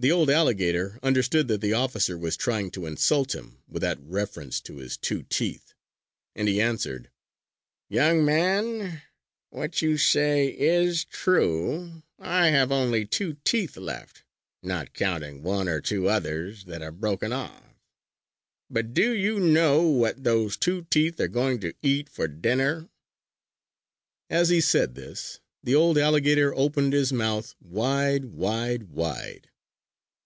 [0.00, 4.60] The old alligator understood that the officer was trying to insult him with that reference
[4.60, 5.74] to his two teeth,
[6.36, 7.10] and he answered:
[7.88, 9.02] "Young man,
[9.50, 12.04] what you say is true.
[12.16, 14.22] I have only two teeth left,
[14.62, 17.74] not counting one or two others that are broken off.
[18.70, 22.88] But do you know what those two teeth are going to eat for dinner?"
[24.30, 29.46] As he said this the old alligator opened his mouth wide, wide, wide.